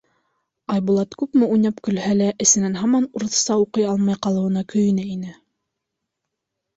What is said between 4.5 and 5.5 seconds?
көйөнә ине.